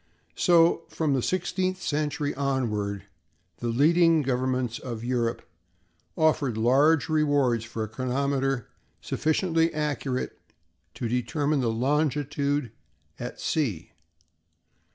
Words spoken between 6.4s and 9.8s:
large rewards for a chronometer sufficiently